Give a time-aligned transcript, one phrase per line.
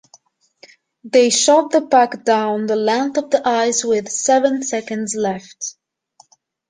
[1.03, 5.75] They shot the puck down the length of the ice with seven seconds left.